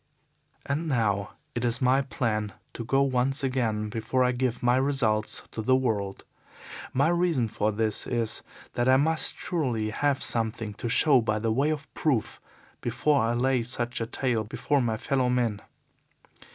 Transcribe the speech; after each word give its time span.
"And 0.65 0.87
now 0.87 1.33
it 1.53 1.63
is 1.63 1.79
my 1.79 2.01
plan 2.01 2.53
to 2.73 2.83
go 2.83 3.03
once 3.03 3.43
again 3.43 3.89
before 3.89 4.23
I 4.23 4.31
give 4.31 4.63
my 4.63 4.75
results 4.77 5.43
to 5.51 5.61
the 5.61 5.75
world. 5.75 6.25
My 6.91 7.09
reason 7.09 7.47
for 7.47 7.71
this 7.71 8.07
is 8.07 8.41
that 8.73 8.89
I 8.89 8.97
must 8.97 9.37
surely 9.37 9.91
have 9.91 10.23
something 10.23 10.73
to 10.73 10.89
show 10.89 11.21
by 11.21 11.37
way 11.37 11.69
of 11.69 11.85
proof 11.93 12.41
before 12.81 13.21
I 13.21 13.35
lay 13.35 13.61
such 13.61 14.01
a 14.01 14.07
tale 14.07 14.43
before 14.43 14.81
my 14.81 14.97
fellow 14.97 15.29
men. 15.29 15.61